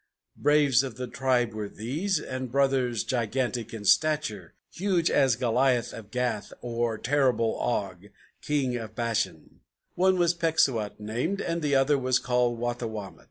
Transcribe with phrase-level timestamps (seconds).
[0.35, 6.09] Braves of the tribe were these, and brothers, gigantic in stature, Huge as Goliath of
[6.09, 8.07] Gath, or the terrible Og,
[8.41, 9.59] king of Bashan;
[9.93, 13.19] One was Pecksuot named, and the other was called Wattawamat.